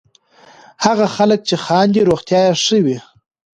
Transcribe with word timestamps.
هغه 0.85 1.05
خلک 1.15 1.39
چې 1.49 1.55
خاندي، 1.65 2.01
روغتیا 2.09 2.39
یې 2.47 2.53
ښه 2.63 2.77
وي. 2.85 2.97